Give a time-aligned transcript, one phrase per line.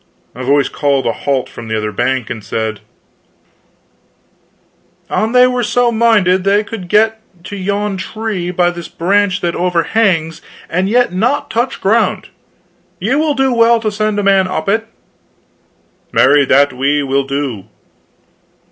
[0.33, 2.79] A voice called a halt from the other bank, and said:
[5.11, 9.55] "An they were so minded, they could get to yon tree by this branch that
[9.55, 10.41] overhangs,
[10.71, 12.29] and yet not touch ground.
[12.99, 14.87] Ye will do well to send a man up it."
[16.11, 17.65] "Marry, that we will do!"